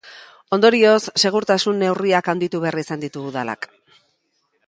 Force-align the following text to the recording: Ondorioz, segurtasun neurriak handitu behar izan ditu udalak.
Ondorioz, 0.55 1.01
segurtasun 1.23 1.77
neurriak 1.83 2.31
handitu 2.33 2.63
behar 2.65 2.79
izan 2.85 3.03
ditu 3.07 3.27
udalak. 3.33 3.71